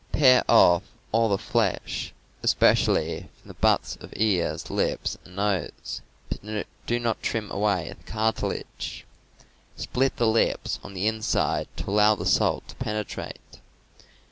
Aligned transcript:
Pare 0.11 0.43
off 0.49 0.81
all 1.11 1.29
the 1.29 1.37
flesh, 1.37 2.11
especially 2.41 3.29
from 3.37 3.49
the 3.49 3.53
butts 3.53 3.97
of 4.01 4.11
ears, 4.15 4.71
lips 4.71 5.15
and 5.25 5.35
nose, 5.35 6.01
but 6.27 6.65
do 6.87 6.99
not 6.99 7.21
trim 7.21 7.51
away 7.51 7.93
the 7.95 8.11
cartilage. 8.11 9.05
Split 9.75 10.17
the 10.17 10.25
lips 10.25 10.79
on 10.83 10.95
the 10.95 11.05
inside 11.05 11.67
to 11.75 11.87
allow 11.87 12.15
the 12.15 12.25
salt 12.25 12.67
to 12.69 12.75
penetrate. 12.77 13.59